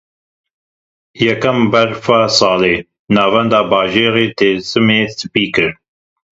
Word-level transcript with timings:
Yekem 1.23 1.59
berfa 1.71 2.19
salê 2.37 2.75
navenda 3.13 3.59
bajarê 3.71 4.25
Dêrsimê 4.37 5.01
spî 5.17 5.45
kir. 5.53 5.71